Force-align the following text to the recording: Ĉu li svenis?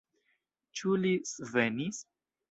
Ĉu 0.79 0.95
li 1.03 1.11
svenis? 1.31 2.01